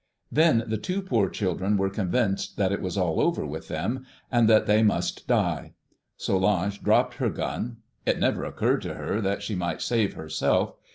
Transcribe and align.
"Then 0.31 0.63
the 0.65 0.79
two 0.79 1.03
poor 1.03 1.29
children 1.29 1.77
were 1.77 1.91
convinced 1.91 2.57
that 2.57 2.71
it 2.71 2.81
was 2.81 2.97
all 2.97 3.21
over 3.21 3.45
with 3.45 3.67
them, 3.67 4.03
and 4.31 4.49
that 4.49 4.65
they 4.65 4.81
must 4.81 5.27
die. 5.27 5.73
Solange 6.17 6.81
dropped 6.81 7.17
her 7.17 7.29
gun. 7.29 7.77
It 8.03 8.17
never 8.17 8.41
once 8.41 8.55
occurred 8.55 8.81
to 8.81 8.95
her 8.95 9.21
that 9.21 9.43
she 9.43 9.53
might 9.53 9.79
save 9.83 10.15
herself. 10.15 10.73